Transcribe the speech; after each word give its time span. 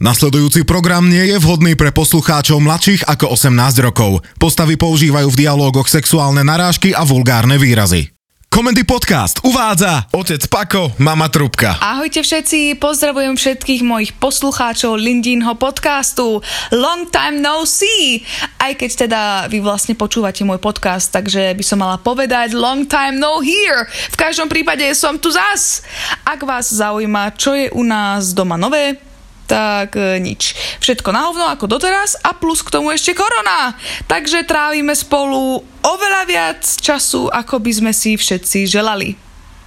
Nasledujúci 0.00 0.64
program 0.64 1.12
nie 1.12 1.28
je 1.28 1.36
vhodný 1.36 1.76
pre 1.76 1.92
poslucháčov 1.92 2.56
mladších 2.56 3.04
ako 3.04 3.36
18 3.36 3.84
rokov. 3.84 4.24
Postavy 4.40 4.80
používajú 4.80 5.28
v 5.28 5.44
dialógoch 5.44 5.92
sexuálne 5.92 6.40
narážky 6.40 6.96
a 6.96 7.04
vulgárne 7.04 7.60
výrazy. 7.60 8.08
Komendy 8.48 8.88
Podcast 8.88 9.44
uvádza 9.44 10.08
otec 10.16 10.40
Pako, 10.48 10.96
mama 11.04 11.28
Trubka. 11.28 11.76
Ahojte 11.84 12.24
všetci, 12.24 12.80
pozdravujem 12.80 13.36
všetkých 13.36 13.84
mojich 13.84 14.16
poslucháčov 14.16 14.96
Lindinho 14.96 15.52
podcastu. 15.60 16.40
Long 16.72 17.04
time 17.12 17.44
no 17.44 17.68
see! 17.68 18.24
Aj 18.56 18.72
keď 18.72 18.90
teda 19.04 19.20
vy 19.52 19.60
vlastne 19.60 19.92
počúvate 20.00 20.48
môj 20.48 20.64
podcast, 20.64 21.12
takže 21.12 21.52
by 21.52 21.60
som 21.60 21.76
mala 21.76 22.00
povedať 22.00 22.56
long 22.56 22.88
time 22.88 23.20
no 23.20 23.44
here. 23.44 23.84
V 24.08 24.16
každom 24.16 24.48
prípade 24.48 24.88
som 24.96 25.20
tu 25.20 25.28
zas. 25.28 25.84
Ak 26.24 26.40
vás 26.40 26.72
zaujíma, 26.72 27.36
čo 27.36 27.52
je 27.52 27.68
u 27.68 27.84
nás 27.84 28.32
doma 28.32 28.56
nové, 28.56 29.09
tak 29.50 29.98
e, 29.98 30.22
nič. 30.22 30.54
Všetko 30.78 31.10
na 31.10 31.26
hovno 31.26 31.50
ako 31.50 31.66
doteraz 31.66 32.14
a 32.22 32.30
plus 32.38 32.62
k 32.62 32.70
tomu 32.70 32.94
ešte 32.94 33.18
korona. 33.18 33.74
Takže 34.06 34.46
trávime 34.46 34.94
spolu 34.94 35.58
oveľa 35.82 36.22
viac 36.30 36.62
času, 36.62 37.26
ako 37.26 37.58
by 37.58 37.72
sme 37.74 37.90
si 37.90 38.14
všetci 38.14 38.70
želali. 38.70 39.18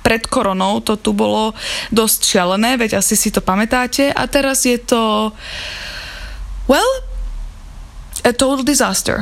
Pred 0.04 0.32
koronou 0.32 0.80
to 0.80 0.96
tu 0.96 1.12
bolo 1.12 1.52
dosť 1.92 2.20
šialené, 2.24 2.80
veď 2.80 3.04
asi 3.04 3.20
si 3.20 3.32
to 3.32 3.44
pamätáte 3.44 4.12
a 4.12 4.24
teraz 4.28 4.64
je 4.64 4.80
to 4.80 5.32
well, 6.68 6.92
a 8.24 8.32
total 8.32 8.64
disaster. 8.64 9.20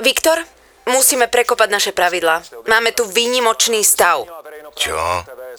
Viktor, 0.00 0.40
musíme 0.88 1.28
prekopať 1.28 1.68
naše 1.68 1.92
pravidlá. 1.92 2.40
Máme 2.68 2.92
tu 2.96 3.04
výnimočný 3.08 3.84
stav. 3.84 4.24
Čo? 4.74 4.96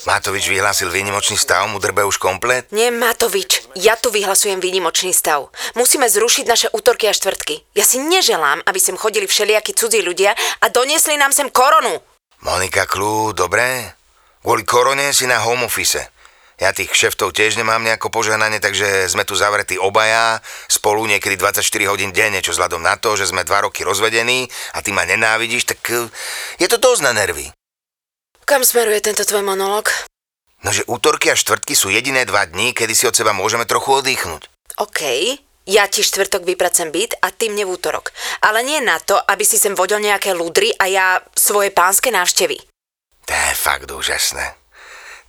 Matovič 0.06 0.50
vyhlásil 0.50 0.92
výnimočný 0.92 1.38
stav, 1.38 1.66
mu 1.70 1.80
drbe 1.80 2.04
už 2.04 2.20
komplet? 2.20 2.68
Nie 2.76 2.92
Matovič, 2.92 3.65
ja 3.76 4.00
tu 4.00 4.10
vyhlasujem 4.10 4.64
výnimočný 4.64 5.12
stav. 5.12 5.52
Musíme 5.76 6.08
zrušiť 6.08 6.46
naše 6.48 6.68
útorky 6.72 7.12
a 7.12 7.14
štvrtky. 7.14 7.76
Ja 7.76 7.84
si 7.84 8.00
neželám, 8.00 8.64
aby 8.64 8.80
sem 8.80 8.96
chodili 8.96 9.28
všelijakí 9.28 9.76
cudzí 9.76 10.00
ľudia 10.00 10.34
a 10.64 10.66
doniesli 10.72 11.20
nám 11.20 11.36
sem 11.36 11.52
koronu. 11.52 12.00
Monika 12.42 12.88
Klú, 12.88 13.36
dobre? 13.36 13.94
Kvôli 14.40 14.64
korone 14.64 15.12
si 15.12 15.28
na 15.28 15.44
home 15.44 15.68
office. 15.68 16.16
Ja 16.56 16.72
tých 16.72 16.88
kšeftov 16.88 17.36
tiež 17.36 17.60
nemám 17.60 17.84
nejako 17.84 18.08
požehnanie, 18.08 18.64
takže 18.64 19.12
sme 19.12 19.28
tu 19.28 19.36
zavretí 19.36 19.76
obaja, 19.76 20.40
spolu 20.72 21.04
niekedy 21.04 21.36
24 21.36 21.60
hodín 21.92 22.16
denne, 22.16 22.40
čo 22.40 22.56
vzhľadom 22.56 22.80
na 22.80 22.96
to, 22.96 23.20
že 23.20 23.28
sme 23.28 23.44
dva 23.44 23.68
roky 23.68 23.84
rozvedení 23.84 24.48
a 24.72 24.80
ty 24.80 24.96
ma 24.96 25.04
nenávidíš, 25.04 25.68
tak 25.68 25.84
eh, 25.92 26.08
je 26.64 26.68
to 26.72 26.80
dosť 26.80 27.02
na 27.04 27.12
nervy. 27.12 27.52
Kam 28.48 28.64
smeruje 28.64 29.04
tento 29.04 29.28
tvoj 29.28 29.44
monolog? 29.44 29.92
No, 30.66 30.74
že 30.74 30.82
útorky 30.90 31.30
a 31.30 31.38
štvrtky 31.38 31.78
sú 31.78 31.94
jediné 31.94 32.26
dva 32.26 32.50
dní, 32.50 32.74
kedy 32.74 32.98
si 32.98 33.06
od 33.06 33.14
seba 33.14 33.38
môžeme 33.38 33.70
trochu 33.70 34.02
oddychnúť. 34.02 34.50
OK, 34.82 35.02
ja 35.70 35.86
ti 35.86 36.02
štvrtok 36.02 36.42
vypracem 36.42 36.90
byt 36.90 37.22
a 37.22 37.30
ty 37.30 37.54
mne 37.54 37.70
v 37.70 37.78
útorok. 37.78 38.10
Ale 38.42 38.66
nie 38.66 38.82
na 38.82 38.98
to, 38.98 39.14
aby 39.14 39.46
si 39.46 39.62
sem 39.62 39.78
vodil 39.78 40.02
nejaké 40.02 40.34
ludry 40.34 40.74
a 40.74 40.90
ja 40.90 41.08
svoje 41.38 41.70
pánske 41.70 42.10
návštevy. 42.10 42.58
To 43.30 43.34
je 43.34 43.54
fakt 43.54 43.86
úžasné. 43.94 44.58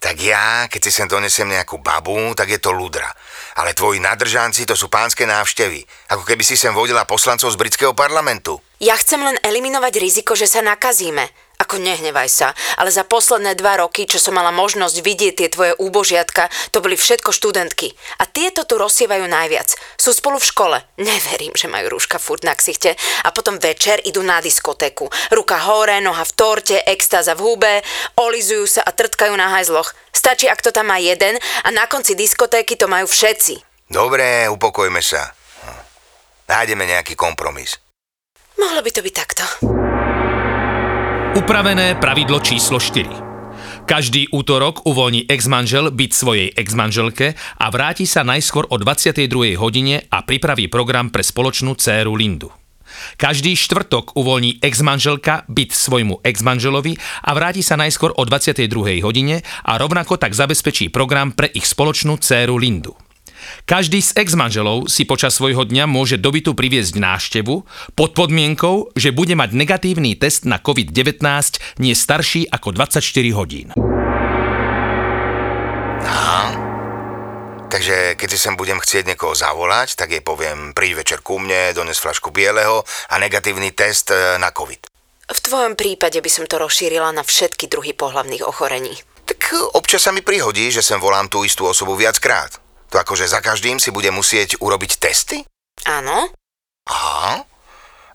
Tak 0.00 0.16
ja, 0.20 0.68
keď 0.72 0.80
si 0.88 0.92
sem 0.92 1.08
donesiem 1.08 1.48
nejakú 1.48 1.80
babu, 1.84 2.32
tak 2.32 2.52
je 2.52 2.60
to 2.60 2.72
ludra. 2.72 3.08
Ale 3.56 3.72
tvoji 3.72 4.00
nadržanci 4.00 4.68
to 4.68 4.76
sú 4.76 4.92
pánske 4.92 5.24
návštevy. 5.24 5.84
Ako 6.12 6.24
keby 6.24 6.44
si 6.44 6.56
sem 6.56 6.72
vodila 6.72 7.08
poslancov 7.08 7.52
z 7.52 7.60
britského 7.60 7.92
parlamentu. 7.96 8.60
Ja 8.76 8.96
chcem 9.00 9.24
len 9.24 9.40
eliminovať 9.40 9.96
riziko, 9.96 10.36
že 10.36 10.44
sa 10.44 10.60
nakazíme. 10.60 11.28
Ako 11.56 11.80
nehnevaj 11.80 12.28
sa, 12.28 12.48
ale 12.76 12.92
za 12.92 13.00
posledné 13.00 13.56
dva 13.56 13.80
roky, 13.80 14.04
čo 14.04 14.20
som 14.20 14.36
mala 14.36 14.52
možnosť 14.52 14.96
vidieť 15.00 15.34
tie 15.40 15.48
tvoje 15.48 15.72
úbožiatka, 15.80 16.52
to 16.68 16.84
boli 16.84 17.00
všetko 17.00 17.32
študentky. 17.32 17.96
A 18.20 18.28
tieto 18.28 18.68
tu 18.68 18.76
rozsievajú 18.76 19.24
najviac. 19.24 19.72
Sú 19.96 20.12
spolu 20.12 20.36
v 20.36 20.48
škole. 20.52 20.76
Neverím, 21.00 21.56
že 21.56 21.72
majú 21.72 21.96
rúška 21.96 22.20
furt 22.20 22.44
na 22.44 22.52
ksichte. 22.52 22.92
A 23.24 23.32
potom 23.32 23.56
večer 23.56 24.04
idú 24.04 24.20
na 24.20 24.44
diskotéku. 24.44 25.08
Ruka 25.32 25.56
hore, 25.64 25.96
noha 26.04 26.28
v 26.28 26.36
torte, 26.36 26.76
extáza 26.84 27.32
v 27.32 27.40
hube, 27.48 27.74
olizujú 28.20 28.68
sa 28.68 28.84
a 28.84 28.92
trtkajú 28.92 29.32
na 29.32 29.56
hajzloch. 29.56 29.96
Stačí, 30.12 30.44
ak 30.52 30.60
to 30.60 30.76
tam 30.76 30.92
má 30.92 31.00
jeden 31.00 31.40
a 31.40 31.68
na 31.72 31.88
konci 31.88 32.12
diskotéky 32.12 32.76
to 32.76 32.84
majú 32.84 33.08
všetci. 33.08 33.88
Dobre, 33.88 34.44
upokojme 34.52 35.00
sa. 35.00 35.32
Hm. 35.64 35.80
Nájdeme 36.52 36.84
nejaký 36.84 37.16
kompromis. 37.16 37.80
Mohlo 38.60 38.84
by 38.84 38.90
to 38.92 39.00
byť 39.00 39.14
takto. 39.16 39.44
Upravené 41.46 41.94
pravidlo 42.02 42.42
číslo 42.42 42.82
4. 42.82 43.86
Každý 43.86 44.34
útorok 44.34 44.82
uvoľní 44.82 45.30
ex-manžel 45.30 45.94
byť 45.94 46.10
svojej 46.10 46.50
ex-manželke 46.50 47.38
a 47.38 47.66
vráti 47.70 48.02
sa 48.02 48.26
najskôr 48.26 48.66
o 48.66 48.74
22. 48.74 49.54
hodine 49.54 50.02
a 50.10 50.26
pripraví 50.26 50.66
program 50.66 51.06
pre 51.14 51.22
spoločnú 51.22 51.78
dceru 51.78 52.18
Lindu. 52.18 52.50
Každý 53.14 53.54
štvrtok 53.54 54.18
uvoľní 54.18 54.58
ex-manželka 54.58 55.46
byt 55.46 55.70
svojmu 55.70 56.26
ex-manželovi 56.26 56.98
a 56.98 57.30
vráti 57.30 57.62
sa 57.62 57.78
najskôr 57.78 58.10
o 58.18 58.26
22. 58.26 59.06
hodine 59.06 59.46
a 59.62 59.78
rovnako 59.78 60.18
tak 60.18 60.34
zabezpečí 60.34 60.90
program 60.90 61.30
pre 61.30 61.46
ich 61.46 61.70
spoločnú 61.70 62.18
dceru 62.18 62.58
Lindu. 62.58 63.05
Každý 63.68 64.02
z 64.02 64.16
ex-manželov 64.16 64.86
si 64.86 65.08
počas 65.08 65.36
svojho 65.36 65.66
dňa 65.66 65.84
môže 65.88 66.16
do 66.20 66.30
bytu 66.32 66.56
priviesť 66.56 66.96
náštevu 66.96 67.66
pod 67.94 68.10
podmienkou, 68.16 68.94
že 68.96 69.12
bude 69.12 69.34
mať 69.36 69.50
negatívny 69.54 70.16
test 70.16 70.48
na 70.48 70.62
COVID-19 70.62 71.20
nie 71.78 71.94
starší 71.94 72.48
ako 72.48 72.72
24 72.74 73.02
hodín. 73.36 73.68
Aha. 76.06 76.66
Takže 77.66 78.14
keď 78.14 78.28
si 78.30 78.38
sem 78.38 78.54
budem 78.54 78.78
chcieť 78.78 79.10
niekoho 79.10 79.34
zavolať, 79.34 79.98
tak 79.98 80.14
jej 80.14 80.22
poviem, 80.22 80.70
príď 80.70 81.02
večer 81.02 81.18
ku 81.20 81.42
mne, 81.42 81.74
dones 81.74 81.98
flašku 81.98 82.30
bieleho 82.30 82.86
a 83.10 83.14
negatívny 83.18 83.74
test 83.74 84.14
e, 84.14 84.38
na 84.38 84.54
COVID. 84.54 84.86
V 85.26 85.40
tvojom 85.42 85.74
prípade 85.74 86.22
by 86.22 86.30
som 86.30 86.46
to 86.46 86.62
rozšírila 86.62 87.10
na 87.10 87.26
všetky 87.26 87.66
druhy 87.66 87.90
pohlavných 87.90 88.46
ochorení. 88.46 88.94
Tak 89.26 89.74
občas 89.74 90.06
sa 90.06 90.14
mi 90.14 90.22
prihodí, 90.22 90.70
že 90.70 90.86
sem 90.86 91.02
volám 91.02 91.26
tú 91.26 91.42
istú 91.42 91.66
osobu 91.66 91.98
viackrát. 91.98 92.54
To 92.90 92.96
akože 93.02 93.26
za 93.26 93.42
každým 93.42 93.82
si 93.82 93.90
bude 93.90 94.08
musieť 94.14 94.58
urobiť 94.62 95.02
testy? 95.02 95.42
Áno? 95.86 96.30
Aha. 96.86 97.42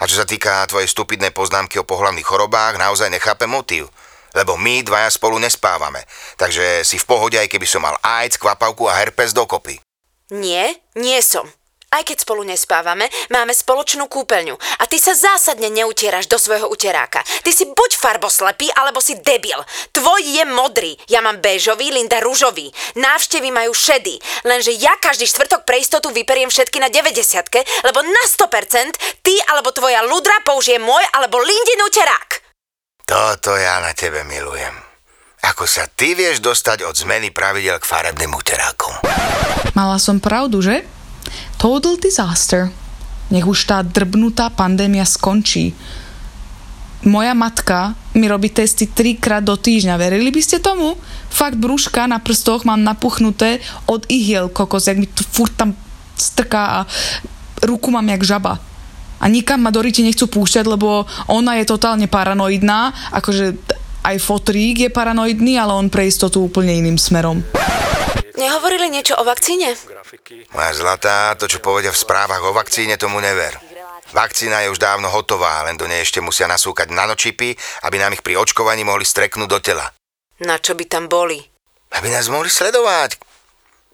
A 0.01 0.03
čo 0.09 0.17
sa 0.17 0.25
týka 0.25 0.65
tvojej 0.65 0.89
stupidnej 0.89 1.29
poznámky 1.29 1.77
o 1.77 1.85
pohlavných 1.85 2.25
chorobách, 2.25 2.81
naozaj 2.81 3.13
nechápem 3.13 3.51
motív. 3.51 3.91
Lebo 4.31 4.55
my 4.55 4.81
dvaja 4.81 5.11
spolu 5.11 5.37
nespávame. 5.37 6.07
Takže 6.39 6.87
si 6.87 6.95
v 6.97 7.05
pohode, 7.05 7.35
aj 7.37 7.51
keby 7.51 7.67
som 7.67 7.83
mal 7.83 7.99
AIDS, 8.01 8.39
kvapavku 8.39 8.87
a 8.87 8.97
herpes 8.97 9.35
dokopy. 9.35 9.77
Nie, 10.31 10.79
nie 10.95 11.19
som. 11.19 11.45
Aj 11.91 12.07
keď 12.07 12.23
spolu 12.23 12.47
nespávame, 12.47 13.11
máme 13.35 13.51
spoločnú 13.51 14.07
kúpeľňu 14.07 14.55
a 14.79 14.87
ty 14.87 14.95
sa 14.95 15.11
zásadne 15.11 15.67
neutieraš 15.67 16.31
do 16.31 16.39
svojho 16.39 16.71
uteráka. 16.71 17.19
Ty 17.43 17.51
si 17.51 17.67
buď 17.67 17.99
farboslepý, 17.99 18.71
alebo 18.79 19.03
si 19.03 19.19
debil. 19.19 19.59
Tvoj 19.91 20.23
je 20.23 20.43
modrý, 20.47 20.95
ja 21.11 21.19
mám 21.19 21.43
béžový, 21.43 21.91
Linda 21.91 22.23
rúžový. 22.23 22.71
Návštevy 22.95 23.51
majú 23.51 23.75
šedý, 23.75 24.15
lenže 24.47 24.71
ja 24.79 24.95
každý 25.03 25.27
štvrtok 25.27 25.67
pre 25.67 25.83
istotu 25.83 26.15
vyperiem 26.15 26.47
všetky 26.47 26.79
na 26.79 26.87
90 26.87 27.83
lebo 27.83 27.99
na 28.07 28.23
100% 28.23 29.19
ty 29.19 29.35
alebo 29.51 29.75
tvoja 29.75 29.99
ludra 30.07 30.39
použije 30.47 30.79
môj 30.79 31.03
alebo 31.11 31.43
Lindin 31.43 31.83
uterák. 31.91 32.39
Toto 33.03 33.59
ja 33.59 33.83
na 33.83 33.91
tebe 33.91 34.23
milujem. 34.23 34.79
Ako 35.43 35.67
sa 35.67 35.91
ty 35.91 36.15
vieš 36.15 36.39
dostať 36.39 36.87
od 36.87 36.95
zmeny 36.95 37.35
pravidel 37.35 37.83
k 37.83 37.89
farebným 37.89 38.31
uterákom. 38.31 39.03
Mala 39.75 39.99
som 39.99 40.23
pravdu, 40.23 40.63
že? 40.63 41.00
Total 41.61 41.93
disaster. 42.01 42.73
Nech 43.29 43.45
už 43.45 43.69
tá 43.69 43.85
drbnutá 43.85 44.49
pandémia 44.49 45.05
skončí. 45.05 45.77
Moja 47.05 47.37
matka 47.37 47.93
mi 48.17 48.25
robí 48.25 48.49
testy 48.49 48.89
trikrát 48.89 49.45
do 49.45 49.53
týždňa. 49.53 49.93
Verili 49.93 50.33
by 50.33 50.41
ste 50.41 50.57
tomu? 50.57 50.97
Fakt 51.29 51.61
brúška 51.61 52.09
na 52.09 52.17
prstoch 52.17 52.65
mám 52.65 52.81
napuchnuté 52.81 53.61
od 53.85 54.09
ihiel 54.09 54.49
kokos, 54.49 54.89
jak 54.89 54.97
mi 54.97 55.05
to 55.05 55.21
furt 55.21 55.53
tam 55.53 55.77
strká 56.17 56.63
a 56.65 56.79
ruku 57.61 57.93
mám 57.93 58.09
jak 58.09 58.25
žaba. 58.25 58.57
A 59.21 59.29
nikam 59.29 59.61
ma 59.61 59.69
Doriti 59.69 60.01
nechcú 60.01 60.25
púšťať, 60.33 60.65
lebo 60.65 61.05
ona 61.29 61.61
je 61.61 61.69
totálne 61.69 62.09
paranoidná, 62.09 63.13
akože 63.13 63.53
aj 64.01 64.17
fotrík 64.17 64.81
je 64.81 64.89
paranoidný, 64.89 65.61
ale 65.61 65.77
on 65.77 65.93
pre 65.93 66.09
istotu 66.09 66.41
úplne 66.41 66.73
iným 66.73 66.97
smerom. 66.97 67.45
Nehovorili 68.35 68.87
niečo 68.87 69.17
o 69.19 69.23
vakcíne? 69.27 69.75
Moja 70.55 70.71
zlatá, 70.75 71.35
to 71.35 71.47
čo 71.51 71.59
povedia 71.59 71.91
v 71.91 72.01
správach 72.01 72.43
o 72.43 72.55
vakcíne, 72.55 72.95
tomu 72.95 73.19
never. 73.19 73.55
Vakcína 74.11 74.67
je 74.67 74.71
už 74.71 74.79
dávno 74.79 75.07
hotová, 75.07 75.63
len 75.63 75.79
do 75.79 75.87
nej 75.87 76.03
ešte 76.03 76.19
musia 76.19 76.47
nasúkať 76.47 76.91
nanočipy, 76.91 77.55
aby 77.87 77.95
nám 77.95 78.11
ich 78.15 78.23
pri 78.23 78.35
očkovaní 78.35 78.83
mohli 78.83 79.07
streknúť 79.07 79.49
do 79.49 79.59
tela. 79.63 79.87
Na 80.43 80.59
čo 80.59 80.75
by 80.75 80.83
tam 80.89 81.07
boli? 81.07 81.39
Aby 81.95 82.11
nás 82.11 82.27
mohli 82.27 82.51
sledovať. 82.51 83.15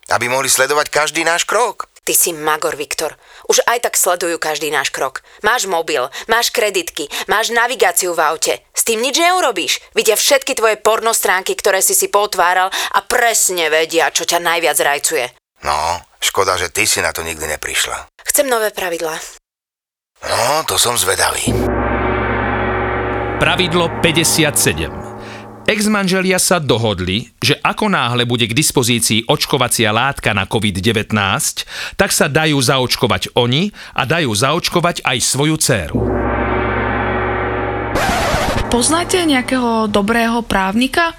Aby 0.10 0.32
mohli 0.32 0.50
sledovať 0.50 0.90
každý 0.90 1.22
náš 1.22 1.46
krok. 1.46 1.92
Ty 2.08 2.16
si 2.16 2.32
magor, 2.32 2.80
Viktor. 2.80 3.20
Už 3.52 3.60
aj 3.68 3.84
tak 3.84 4.00
sledujú 4.00 4.40
každý 4.40 4.72
náš 4.72 4.96
krok. 4.96 5.28
Máš 5.44 5.68
mobil, 5.68 6.08
máš 6.32 6.56
kreditky, 6.56 7.12
máš 7.28 7.52
navigáciu 7.52 8.16
v 8.16 8.24
aute. 8.24 8.54
Tým 8.88 9.04
nič 9.04 9.20
neurobíš. 9.20 9.84
Vidia 9.92 10.16
všetky 10.16 10.56
tvoje 10.56 10.80
porno 10.80 11.12
stránky, 11.12 11.60
ktoré 11.60 11.84
si 11.84 11.92
si 11.92 12.08
potváral 12.08 12.72
a 12.72 13.00
presne 13.04 13.68
vedia, 13.68 14.08
čo 14.16 14.24
ťa 14.24 14.40
najviac 14.40 14.80
rajcuje. 14.80 15.26
No, 15.68 16.08
Škoda, 16.18 16.58
že 16.58 16.74
ty 16.74 16.90
si 16.90 16.98
na 17.02 17.14
to 17.14 17.22
nikdy 17.22 17.46
neprišla. 17.46 18.10
Chcem 18.26 18.50
nové 18.50 18.74
pravidlá. 18.74 19.16
No, 20.26 20.66
to 20.66 20.82
som 20.82 20.98
zvedavý. 20.98 21.54
Pravidlo 23.38 24.02
57. 24.02 25.68
Ex-manželia 25.68 26.40
sa 26.40 26.58
dohodli, 26.58 27.28
že 27.44 27.60
ako 27.60 27.92
náhle 27.92 28.24
bude 28.24 28.48
k 28.48 28.56
dispozícii 28.56 29.28
očkovacia 29.28 29.92
látka 29.92 30.32
na 30.32 30.48
COVID-19, 30.48 31.12
tak 32.00 32.10
sa 32.10 32.32
dajú 32.32 32.58
zaočkovať 32.58 33.36
oni 33.36 33.70
a 33.94 34.08
dajú 34.08 34.32
zaočkovať 34.32 35.04
aj 35.04 35.18
svoju 35.22 35.56
dceru. 35.60 36.17
Poznáte 38.68 39.24
nejakého 39.24 39.88
dobrého 39.88 40.44
právnika? 40.44 41.16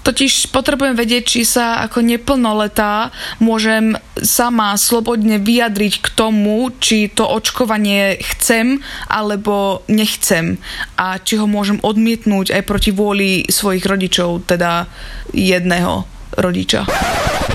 Totiž 0.00 0.52
potrebujem 0.52 0.96
vedieť, 0.96 1.24
či 1.24 1.40
sa 1.44 1.80
ako 1.84 2.00
neplnoletá 2.00 3.12
môžem 3.40 3.96
sama 4.20 4.72
slobodne 4.76 5.40
vyjadriť 5.40 6.00
k 6.00 6.08
tomu, 6.12 6.72
či 6.76 7.12
to 7.12 7.24
očkovanie 7.28 8.16
chcem 8.20 8.80
alebo 9.08 9.84
nechcem 9.88 10.56
a 10.96 11.20
či 11.20 11.36
ho 11.36 11.44
môžem 11.44 11.80
odmietnúť 11.84 12.52
aj 12.56 12.62
proti 12.64 12.90
vôli 12.92 13.44
svojich 13.48 13.84
rodičov, 13.84 14.48
teda 14.48 14.88
jedného 15.36 16.08
rodiča. 16.36 16.88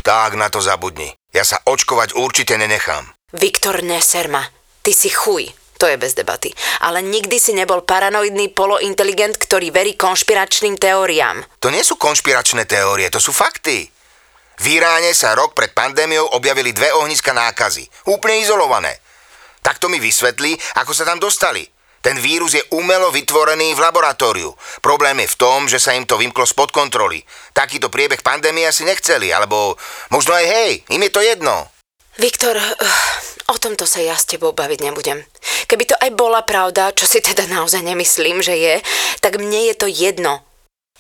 Tak 0.06 0.38
na 0.38 0.50
to 0.54 0.62
zabudni. 0.62 1.14
Ja 1.34 1.42
sa 1.42 1.62
očkovať 1.66 2.14
určite 2.14 2.58
nenechám. 2.62 3.10
Viktor 3.34 3.82
Neserma, 3.82 4.46
ty 4.86 4.94
si 4.94 5.10
chuj. 5.10 5.65
To 5.76 5.86
je 5.92 6.00
bez 6.00 6.16
debaty. 6.16 6.56
Ale 6.88 7.04
nikdy 7.04 7.36
si 7.36 7.52
nebol 7.52 7.84
paranoidný 7.84 8.56
polointeligent, 8.56 9.36
ktorý 9.36 9.76
verí 9.76 10.00
konšpiračným 10.00 10.80
teóriám. 10.80 11.44
To 11.60 11.68
nie 11.68 11.84
sú 11.84 12.00
konšpiračné 12.00 12.64
teórie, 12.64 13.12
to 13.12 13.20
sú 13.20 13.36
fakty. 13.36 13.92
V 14.56 14.66
Iráne 14.72 15.12
sa 15.12 15.36
rok 15.36 15.52
pred 15.52 15.76
pandémiou 15.76 16.32
objavili 16.32 16.72
dve 16.72 16.96
ohniska 16.96 17.36
nákazy. 17.36 18.08
Úplne 18.08 18.40
izolované. 18.40 19.04
Takto 19.60 19.92
mi 19.92 20.00
vysvetli, 20.00 20.56
ako 20.80 20.96
sa 20.96 21.04
tam 21.04 21.20
dostali. 21.20 21.68
Ten 22.00 22.22
vírus 22.22 22.54
je 22.54 22.62
umelo 22.78 23.10
vytvorený 23.10 23.74
v 23.74 23.82
laboratóriu. 23.82 24.54
Problém 24.78 25.26
je 25.26 25.34
v 25.34 25.40
tom, 25.42 25.66
že 25.66 25.82
sa 25.82 25.98
im 25.98 26.06
to 26.06 26.22
vymklo 26.22 26.46
spod 26.46 26.70
kontroly. 26.70 27.26
Takýto 27.50 27.90
priebeh 27.90 28.22
pandémie 28.22 28.70
asi 28.70 28.86
nechceli, 28.86 29.34
alebo 29.34 29.74
možno 30.14 30.38
aj 30.38 30.46
hej, 30.46 30.72
im 30.94 31.02
je 31.02 31.12
to 31.12 31.26
jedno. 31.26 31.66
Viktor, 32.16 32.56
uh, 32.56 33.52
o 33.52 33.60
tomto 33.60 33.84
sa 33.84 34.00
ja 34.00 34.16
s 34.16 34.24
tebou 34.24 34.56
baviť 34.56 34.80
nebudem. 34.88 35.20
Keby 35.68 35.84
to 35.84 35.96
aj 36.00 36.16
bola 36.16 36.48
pravda, 36.48 36.96
čo 36.96 37.04
si 37.04 37.20
teda 37.20 37.44
naozaj 37.52 37.84
nemyslím, 37.84 38.40
že 38.40 38.56
je, 38.56 38.76
tak 39.20 39.36
mne 39.36 39.68
je 39.72 39.76
to 39.76 39.88
jedno. 39.92 40.40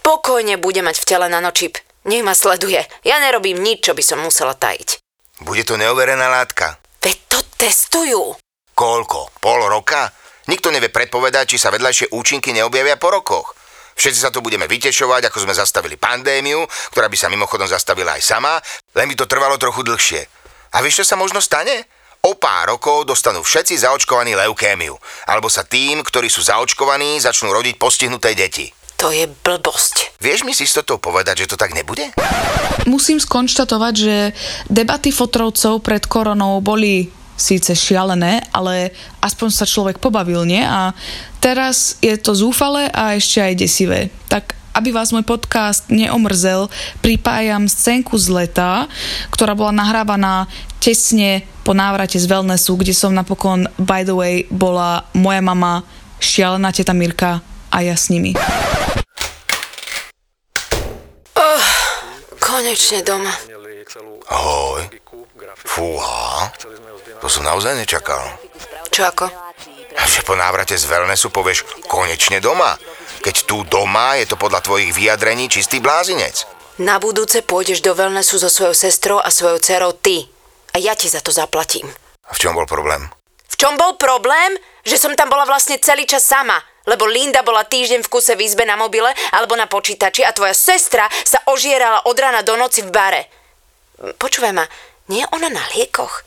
Pokojne 0.03 0.59
bude 0.59 0.83
mať 0.83 0.99
v 0.99 1.07
tele 1.07 1.27
nanočip. 1.31 1.79
Nech 2.05 2.21
ma 2.21 2.35
sleduje. 2.35 2.83
Ja 3.07 3.17
nerobím 3.23 3.63
nič, 3.63 3.87
čo 3.87 3.95
by 3.95 4.03
som 4.03 4.21
musela 4.21 4.53
tajiť. 4.53 5.01
Bude 5.41 5.63
to 5.63 5.79
neoverená 5.79 6.27
látka. 6.27 6.77
Veď 7.01 7.17
to 7.31 7.39
testujú. 7.57 8.35
Koľko? 8.75 9.39
Pol 9.39 9.65
roka? 9.71 10.11
Nikto 10.45 10.69
nevie 10.69 10.93
predpovedať, 10.93 11.55
či 11.55 11.57
sa 11.57 11.73
vedľajšie 11.73 12.13
účinky 12.13 12.53
neobjavia 12.53 13.01
po 13.01 13.09
rokoch. 13.09 13.57
Všetci 13.95 14.19
sa 14.19 14.29
tu 14.29 14.43
budeme 14.43 14.67
vytešovať, 14.67 15.31
ako 15.31 15.47
sme 15.47 15.55
zastavili 15.55 15.95
pandémiu, 15.95 16.67
ktorá 16.91 17.07
by 17.07 17.17
sa 17.17 17.31
mimochodom 17.31 17.65
zastavila 17.65 18.19
aj 18.19 18.23
sama, 18.27 18.59
len 18.93 19.07
by 19.07 19.15
to 19.15 19.25
trvalo 19.25 19.55
trochu 19.55 19.81
dlhšie. 19.81 20.44
A 20.73 20.81
vieš, 20.81 21.03
čo 21.03 21.13
sa 21.13 21.19
možno 21.19 21.43
stane? 21.43 21.85
O 22.25 22.33
pár 22.33 22.73
rokov 22.73 23.05
dostanú 23.05 23.45
všetci 23.45 23.85
zaočkovaní 23.85 24.33
leukémiu. 24.33 24.97
Alebo 25.29 25.45
sa 25.45 25.61
tým, 25.61 26.01
ktorí 26.01 26.25
sú 26.25 26.41
zaočkovaní, 26.41 27.21
začnú 27.21 27.53
rodiť 27.53 27.77
postihnuté 27.77 28.33
deti. 28.33 28.73
To 28.97 29.13
je 29.13 29.27
blbosť. 29.29 30.17
Vieš 30.23 30.47
mi 30.47 30.55
s 30.55 30.63
istotou 30.65 30.97
povedať, 30.97 31.45
že 31.45 31.53
to 31.53 31.59
tak 31.59 31.75
nebude? 31.75 32.15
Musím 32.89 33.21
skonštatovať, 33.21 33.93
že 33.93 34.15
debaty 34.71 35.13
fotrovcov 35.13 35.83
pred 35.83 36.01
koronou 36.09 36.63
boli 36.63 37.11
síce 37.35 37.75
šialené, 37.75 38.47
ale 38.55 38.95
aspoň 39.19 39.49
sa 39.51 39.67
človek 39.67 39.99
pobavil, 39.99 40.47
nie? 40.47 40.63
A 40.63 40.95
teraz 41.43 41.99
je 41.99 42.15
to 42.15 42.31
zúfale 42.31 42.87
a 42.89 43.19
ešte 43.19 43.43
aj 43.43 43.53
desivé. 43.59 43.99
Tak 44.31 44.55
aby 44.75 44.91
vás 44.91 45.15
môj 45.15 45.23
podcast 45.23 45.87
neomrzel, 45.87 46.67
pripájam 46.99 47.71
scénku 47.71 48.19
z 48.19 48.27
leta, 48.27 48.91
ktorá 49.31 49.55
bola 49.55 49.71
nahrávaná 49.71 50.51
tesne 50.83 51.47
po 51.63 51.71
návrate 51.71 52.19
z 52.19 52.27
wellnessu, 52.27 52.75
kde 52.75 52.91
som 52.91 53.15
napokon, 53.15 53.71
by 53.79 54.03
the 54.03 54.11
way, 54.11 54.43
bola 54.51 55.07
moja 55.15 55.39
mama, 55.39 55.87
šialená 56.19 56.75
teta 56.75 56.91
Mirka 56.91 57.39
a 57.71 57.77
ja 57.79 57.95
s 57.95 58.11
nimi. 58.11 58.35
Oh, 61.39 61.67
konečne 62.43 62.99
doma. 63.01 63.31
Ahoj. 64.27 64.91
Fúha. 65.65 66.51
To 67.23 67.27
som 67.31 67.47
naozaj 67.47 67.79
nečakal. 67.79 68.21
Čo 68.91 69.07
ako? 69.07 69.25
A 69.95 70.03
že 70.05 70.21
po 70.27 70.35
návrate 70.35 70.75
z 70.75 70.85
wellnessu 70.91 71.31
povieš 71.31 71.87
konečne 71.87 72.43
doma. 72.43 72.75
Keď 73.25 73.49
tu 73.49 73.65
doma 73.65 74.21
je 74.21 74.29
to 74.29 74.37
podľa 74.37 74.61
tvojich 74.61 74.93
vyjadrení 74.93 75.49
čistý 75.49 75.81
blázinec. 75.81 76.45
Na 76.77 77.01
budúce 77.01 77.41
pôjdeš 77.41 77.81
do 77.81 77.97
wellnessu 77.97 78.37
so 78.37 78.53
svojou 78.53 78.77
sestrou 78.77 79.17
a 79.17 79.33
svojou 79.33 79.57
dcerou 79.57 79.97
ty. 79.97 80.29
A 80.75 80.77
ja 80.77 80.93
ti 80.93 81.09
za 81.09 81.25
to 81.25 81.33
zaplatím. 81.33 81.89
A 82.29 82.31
v 82.37 82.41
čom 82.45 82.53
bol 82.53 82.69
problém? 82.69 83.09
V 83.49 83.55
čom 83.57 83.81
bol 83.81 83.97
problém? 83.97 84.53
Že 84.85 85.01
som 85.01 85.13
tam 85.17 85.33
bola 85.33 85.49
vlastne 85.49 85.81
celý 85.81 86.05
čas 86.05 86.21
sama. 86.21 86.61
Lebo 86.85 87.09
Linda 87.09 87.41
bola 87.41 87.65
týždeň 87.65 88.05
v 88.05 88.11
kuse 88.13 88.37
v 88.37 88.45
izbe 88.45 88.61
na 88.61 88.77
mobile 88.77 89.09
alebo 89.33 89.57
na 89.57 89.65
počítači 89.65 90.21
a 90.21 90.29
tvoja 90.29 90.53
sestra 90.53 91.09
sa 91.25 91.41
ožierala 91.49 92.05
od 92.05 92.13
rána 92.13 92.45
do 92.45 92.53
noci 92.53 92.85
v 92.85 92.93
bare. 92.93 93.25
Počúvaj 94.21 94.53
ma, 94.53 94.69
nie 95.09 95.25
je 95.25 95.31
ona 95.33 95.49
na 95.49 95.65
liekoch? 95.73 96.21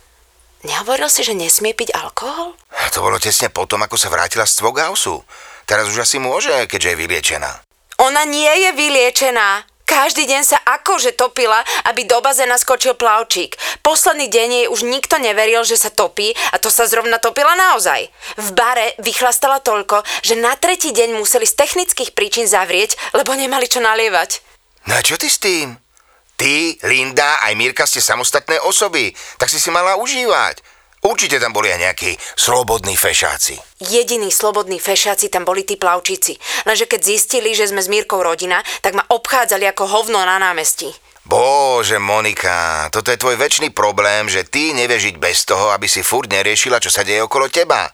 Nehovoril 0.67 1.07
si, 1.07 1.23
že 1.23 1.39
nesmie 1.39 1.79
piť 1.79 1.95
alkohol? 1.95 2.59
To 2.91 3.07
bolo 3.07 3.23
tesne 3.23 3.47
potom, 3.55 3.79
ako 3.87 3.95
sa 3.95 4.11
vrátila 4.11 4.43
z 4.43 4.59
Tvogausu. 4.59 5.23
Teraz 5.69 5.85
už 5.93 6.09
asi 6.09 6.17
môže, 6.17 6.51
keďže 6.65 6.97
je 6.97 7.01
vyliečená. 7.05 7.51
Ona 8.01 8.25
nie 8.25 8.49
je 8.49 8.71
vyliečená. 8.73 9.69
Každý 9.89 10.29
deň 10.29 10.43
sa 10.45 10.61
akože 10.65 11.17
topila, 11.17 11.65
aby 11.89 12.05
do 12.05 12.21
bazéna 12.21 12.61
skočil 12.61 12.93
plavčík. 12.93 13.57
Posledný 13.81 14.29
deň 14.29 14.49
jej 14.49 14.67
už 14.69 14.85
nikto 14.85 15.17
neveril, 15.17 15.65
že 15.65 15.81
sa 15.81 15.89
topí 15.89 16.37
a 16.53 16.61
to 16.61 16.69
sa 16.69 16.85
zrovna 16.85 17.17
topila 17.17 17.57
naozaj. 17.57 18.09
V 18.37 18.49
bare 18.53 18.97
vychlastala 19.01 19.65
toľko, 19.65 20.05
že 20.25 20.37
na 20.37 20.53
tretí 20.61 20.93
deň 20.93 21.17
museli 21.17 21.49
z 21.49 21.57
technických 21.57 22.13
príčin 22.13 22.45
zavrieť, 22.45 23.01
lebo 23.17 23.33
nemali 23.33 23.65
čo 23.65 23.81
nalievať. 23.81 24.45
No 24.89 24.97
a 24.97 25.01
čo 25.01 25.17
ty 25.17 25.33
s 25.33 25.41
tým? 25.41 25.81
Ty, 26.39 26.79
Linda, 26.87 27.43
aj 27.43 27.59
Mirka 27.59 27.83
ste 27.83 27.99
samostatné 27.99 28.63
osoby, 28.63 29.11
tak 29.41 29.51
si 29.51 29.59
si 29.59 29.75
mala 29.75 29.99
užívať. 29.99 30.63
Určite 31.03 31.39
tam 31.39 31.55
boli 31.55 31.71
aj 31.71 31.79
nejakí 31.79 32.11
slobodní 32.35 32.99
fešáci. 32.99 33.59
Jediní 33.79 34.35
slobodní 34.35 34.83
fešáci 34.83 35.31
tam 35.31 35.47
boli 35.47 35.63
tí 35.63 35.79
plavčíci. 35.79 36.35
Lenže 36.67 36.91
keď 36.91 37.01
zistili, 37.03 37.55
že 37.55 37.71
sme 37.71 37.79
s 37.79 37.87
Mírkou 37.87 38.19
rodina, 38.19 38.59
tak 38.83 38.99
ma 38.99 39.07
obchádzali 39.07 39.71
ako 39.71 39.85
hovno 39.87 40.19
na 40.27 40.43
námestí. 40.43 40.91
Bože, 41.29 42.01
Monika, 42.01 42.89
toto 42.89 43.13
je 43.13 43.21
tvoj 43.21 43.37
väčší 43.37 43.69
problém, 43.77 44.33
že 44.33 44.49
ty 44.49 44.73
nevieš 44.73 45.13
žiť 45.13 45.17
bez 45.21 45.45
toho, 45.45 45.71
aby 45.77 45.85
si 45.85 46.01
furt 46.01 46.33
neriešila, 46.33 46.81
čo 46.81 46.89
sa 46.89 47.05
deje 47.05 47.21
okolo 47.21 47.53
teba. 47.53 47.93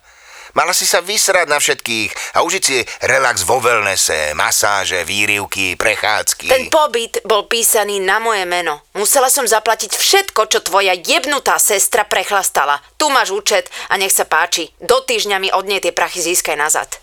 Mala 0.54 0.70
si 0.70 0.86
sa 0.86 1.02
vysrať 1.02 1.50
na 1.50 1.58
všetkých 1.58 2.38
a 2.38 2.46
užiť 2.46 2.62
si 2.62 2.78
relax 3.10 3.42
vo 3.42 3.58
wellnesse, 3.58 4.38
masáže, 4.38 5.02
výrivky, 5.02 5.74
prechádzky. 5.74 6.46
Ten 6.46 6.70
pobyt 6.70 7.18
bol 7.26 7.50
písaný 7.50 7.98
na 7.98 8.22
moje 8.22 8.46
meno. 8.46 8.86
Musela 8.94 9.26
som 9.26 9.42
zaplatiť 9.42 9.90
všetko, 9.90 10.46
čo 10.46 10.62
tvoja 10.62 10.94
jebnutá 10.94 11.58
sestra 11.58 12.06
prechlastala. 12.06 12.78
Tu 12.94 13.10
máš 13.10 13.34
účet 13.34 13.66
a 13.90 13.98
nech 13.98 14.14
sa 14.14 14.30
páči. 14.30 14.70
Do 14.78 15.02
týždňa 15.02 15.42
mi 15.42 15.50
od 15.50 15.66
nej 15.66 15.82
tie 15.82 15.90
prachy 15.90 16.22
získaj 16.22 16.54
nazad. 16.54 17.02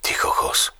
Ty 0.00 0.12
kokos. 0.16 0.72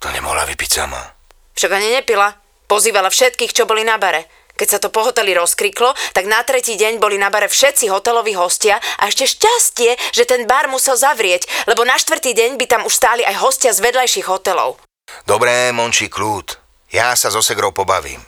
To 0.00 0.08
nemohla 0.08 0.48
vypiť 0.48 0.70
sama. 0.72 1.12
Však 1.52 1.76
ani 1.76 1.92
nepila. 1.92 2.32
Pozývala 2.64 3.12
všetkých, 3.12 3.52
čo 3.52 3.68
boli 3.68 3.84
na 3.84 4.00
bare. 4.00 4.41
Keď 4.56 4.68
sa 4.68 4.78
to 4.78 4.92
po 4.92 5.02
hoteli 5.02 5.32
rozkriklo, 5.32 5.96
tak 6.12 6.28
na 6.28 6.44
tretí 6.44 6.76
deň 6.76 7.00
boli 7.00 7.16
na 7.16 7.32
bare 7.32 7.48
všetci 7.48 7.88
hoteloví 7.88 8.36
hostia 8.36 8.78
a 9.00 9.08
ešte 9.08 9.26
šťastie, 9.26 9.96
že 10.12 10.28
ten 10.28 10.44
bar 10.44 10.68
musel 10.68 10.94
zavrieť, 10.94 11.48
lebo 11.66 11.82
na 11.82 11.96
štvrtý 11.96 12.36
deň 12.36 12.60
by 12.60 12.66
tam 12.68 12.82
už 12.84 12.94
stáli 12.94 13.24
aj 13.24 13.40
hostia 13.40 13.72
z 13.72 13.80
vedľajších 13.80 14.28
hotelov. 14.28 14.78
Dobré, 15.24 15.72
Monči, 15.72 16.12
kľud. 16.12 16.56
Ja 16.92 17.16
sa 17.16 17.32
so 17.32 17.40
Segrou 17.40 17.72
pobavím. 17.72 18.20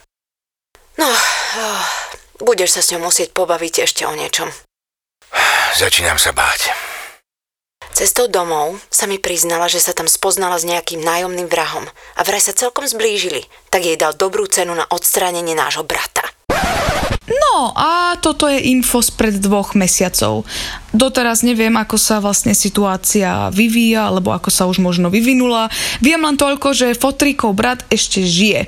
No, 0.97 1.11
oh, 1.11 1.85
budeš 2.41 2.79
sa 2.79 2.81
s 2.81 2.91
ňou 2.95 3.11
musieť 3.11 3.35
pobaviť 3.35 3.85
ešte 3.85 4.03
o 4.09 4.13
niečom. 4.15 4.49
Začínam 5.75 6.17
sa 6.23 6.31
báť. 6.31 6.94
Cestou 7.95 8.27
domov 8.27 8.83
sa 8.91 9.07
mi 9.07 9.23
priznala, 9.23 9.71
že 9.71 9.79
sa 9.79 9.95
tam 9.95 10.11
spoznala 10.11 10.59
s 10.59 10.67
nejakým 10.67 10.99
nájomným 10.99 11.47
vrahom 11.47 11.87
a 12.19 12.21
vraj 12.27 12.43
sa 12.43 12.51
celkom 12.51 12.83
zblížili, 12.83 13.47
tak 13.71 13.87
jej 13.87 13.95
dal 13.95 14.19
dobrú 14.19 14.51
cenu 14.51 14.75
na 14.75 14.83
odstránenie 14.91 15.55
nášho 15.55 15.87
brata. 15.87 16.27
No 17.25 17.71
a 17.79 18.19
toto 18.19 18.51
je 18.51 18.59
info 18.67 18.99
spred 18.99 19.39
dvoch 19.39 19.79
mesiacov. 19.79 20.43
Doteraz 20.91 21.47
neviem, 21.47 21.71
ako 21.79 21.95
sa 21.95 22.19
vlastne 22.19 22.51
situácia 22.51 23.55
vyvíja, 23.55 24.11
alebo 24.11 24.35
ako 24.35 24.51
sa 24.51 24.67
už 24.67 24.83
možno 24.83 25.07
vyvinula. 25.07 25.71
Viem 26.03 26.27
len 26.27 26.35
toľko, 26.35 26.75
že 26.75 26.99
Fotríkov 26.99 27.55
brat 27.55 27.87
ešte 27.95 28.27
žije. 28.27 28.67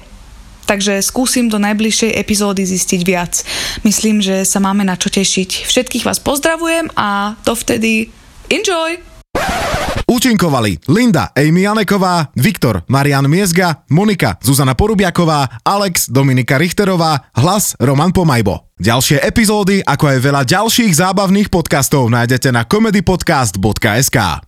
takže 0.66 0.99
skúsim 1.02 1.47
do 1.47 1.62
najbližšej 1.62 2.14
epizódy 2.18 2.66
zistiť 2.66 3.00
viac. 3.06 3.42
Myslím, 3.87 4.18
že 4.18 4.42
sa 4.42 4.59
máme 4.59 4.83
na 4.83 4.99
čo 4.99 5.11
tešiť. 5.11 5.66
Všetkých 5.66 6.06
vás 6.06 6.18
pozdravujem 6.18 6.90
a 6.99 7.38
dovtedy 7.47 8.11
enjoy! 8.50 9.16
Účinkovali 10.05 10.85
Linda 10.93 11.33
Amy 11.33 11.65
Janeková, 11.65 12.29
Viktor 12.37 12.85
Marian 12.93 13.25
Miezga, 13.25 13.81
Monika 13.88 14.37
Zuzana 14.45 14.76
Porubiaková, 14.76 15.65
Alex 15.65 16.12
Dominika 16.12 16.61
Richterová, 16.61 17.33
hlas 17.33 17.73
Roman 17.81 18.12
Pomajbo. 18.12 18.69
Ďalšie 18.76 19.25
epizódy, 19.25 19.81
ako 19.81 20.05
aj 20.12 20.19
veľa 20.21 20.43
ďalších 20.45 20.93
zábavných 21.00 21.49
podcastov 21.49 22.12
nájdete 22.12 22.53
na 22.53 22.69
comedypodcast.sk. 22.69 24.45